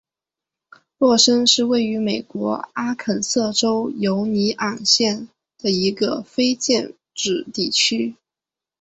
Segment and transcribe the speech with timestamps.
[0.97, 8.15] 洛森是位于美国阿肯色州犹尼昂县的一个非建制地区。